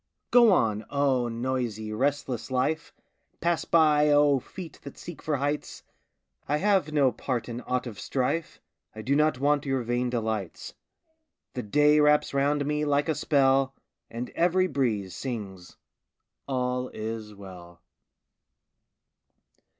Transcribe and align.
Go 0.31 0.51
on, 0.51 0.83
oh, 0.89 1.27
noisy, 1.27 1.93
restless 1.93 2.49
life! 2.49 2.91
Pass 3.39 3.65
by, 3.65 4.09
oh, 4.09 4.39
feet 4.39 4.79
that 4.81 4.97
seek 4.97 5.21
for 5.21 5.35
heights! 5.37 5.83
I 6.47 6.57
have 6.57 6.91
no 6.91 7.11
part 7.11 7.47
in 7.47 7.61
aught 7.67 7.85
of 7.85 7.99
strife; 7.99 8.59
I 8.95 9.03
do 9.03 9.15
not 9.15 9.37
want 9.39 9.63
your 9.67 9.83
vain 9.83 10.09
delights. 10.09 10.73
The 11.53 11.61
day 11.61 11.99
wraps 11.99 12.33
round 12.33 12.65
me 12.65 12.83
like 12.83 13.09
a 13.09 13.13
spell, 13.13 13.75
And 14.09 14.31
every 14.31 14.65
breeze 14.65 15.15
sings, 15.15 15.77
"All 16.47 16.89
is 16.89 17.35
well." 17.35 17.83